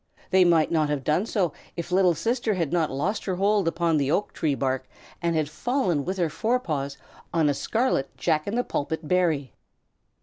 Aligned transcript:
They 0.31 0.43
might 0.43 0.71
not 0.71 0.89
have 0.89 1.03
done 1.03 1.27
so 1.27 1.49
then 1.49 1.59
if 1.75 1.91
Little 1.91 2.15
Sister 2.15 2.55
had 2.55 2.73
not 2.73 2.89
lost 2.89 3.25
her 3.25 3.35
hold 3.35 3.67
upon 3.67 3.97
the 3.97 4.09
oak 4.09 4.33
tree 4.33 4.55
bark 4.55 4.89
and 5.21 5.47
fallen 5.47 6.05
with 6.05 6.17
her 6.17 6.27
forepaws 6.27 6.97
on 7.31 7.47
a 7.49 7.53
scarlet 7.53 8.09
jack 8.17 8.47
in 8.47 8.55
the 8.55 8.63
pulpit 8.63 9.07
berry. 9.07 9.53